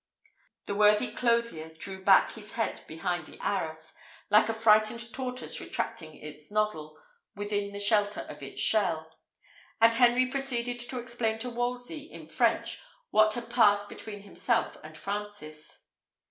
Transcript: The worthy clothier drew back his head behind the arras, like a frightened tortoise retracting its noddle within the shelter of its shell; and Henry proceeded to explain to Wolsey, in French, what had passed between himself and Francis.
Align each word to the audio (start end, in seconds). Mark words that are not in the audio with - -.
The 0.65 0.73
worthy 0.73 1.11
clothier 1.11 1.69
drew 1.75 2.03
back 2.03 2.31
his 2.31 2.53
head 2.53 2.81
behind 2.87 3.27
the 3.27 3.37
arras, 3.39 3.93
like 4.31 4.49
a 4.49 4.53
frightened 4.55 5.13
tortoise 5.13 5.59
retracting 5.61 6.15
its 6.17 6.49
noddle 6.49 6.97
within 7.35 7.71
the 7.71 7.79
shelter 7.79 8.21
of 8.21 8.41
its 8.41 8.59
shell; 8.59 9.19
and 9.79 9.93
Henry 9.93 10.25
proceeded 10.25 10.79
to 10.79 10.97
explain 10.97 11.37
to 11.37 11.51
Wolsey, 11.51 12.01
in 12.11 12.27
French, 12.27 12.79
what 13.11 13.35
had 13.35 13.51
passed 13.51 13.89
between 13.89 14.23
himself 14.23 14.75
and 14.83 14.97
Francis. 14.97 15.85